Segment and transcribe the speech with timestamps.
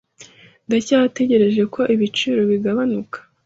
[0.67, 3.17] Ndacyategereje ko ibiciro bigabanuka.